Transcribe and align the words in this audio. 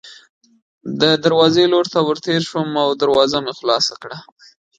د 1.01 1.03
دروازې 1.23 1.63
لور 1.73 1.85
ته 1.93 1.99
ورتېر 2.07 2.41
شوم 2.49 2.69
او 2.83 2.89
دروازه 3.01 3.37
مې 3.45 3.53
خلاصه 3.59 3.93
کړه. 4.01 4.17